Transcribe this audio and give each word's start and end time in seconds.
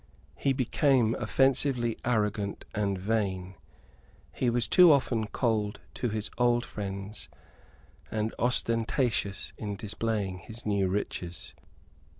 He 0.35 0.51
became 0.51 1.13
offensively 1.13 1.95
arrogant 2.03 2.65
and 2.73 2.97
vain. 2.97 3.53
He 4.33 4.49
was 4.49 4.67
too 4.67 4.91
often 4.91 5.27
cold 5.27 5.79
to 5.93 6.09
his 6.09 6.31
old 6.39 6.65
friends, 6.65 7.29
and 8.09 8.33
ostentatious 8.39 9.53
in 9.59 9.75
displaying 9.75 10.39
his 10.39 10.65
new 10.65 10.87
riches. 10.87 11.53